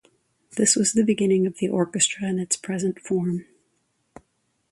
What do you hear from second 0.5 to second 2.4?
This was the beginning of the orchestra in